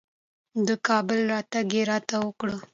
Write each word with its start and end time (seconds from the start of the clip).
د 0.67 0.69
کابل 0.87 1.19
راتګ 1.31 1.67
یې 1.77 1.81
راته 1.91 2.15
وکړ. 2.25 2.49